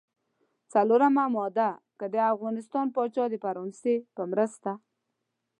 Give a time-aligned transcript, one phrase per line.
[0.73, 1.69] څلورمه ماده:
[1.99, 4.71] که د افغانستان پاچا د فرانسې په مرسته.